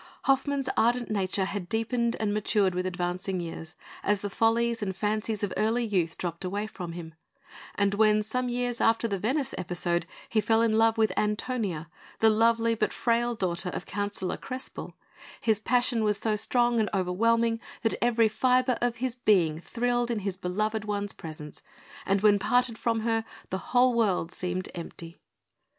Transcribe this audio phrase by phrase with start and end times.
[0.23, 5.43] Hoffmann's ardent nature had deepened and matured with advancing years, as the follies and fancies
[5.43, 7.13] of early youth dropped away from him;
[7.75, 11.87] and when, some years after the Venice episode, he fell in love with Antonia,
[12.17, 14.95] the lovely but frail daughter of Councillor Crespel,
[15.39, 20.21] his passion was so strong and overwhelming that every fibre of his being thrilled in
[20.21, 21.61] his beloved one's presence,
[22.07, 25.19] and when parted from her the whole world seemed empty.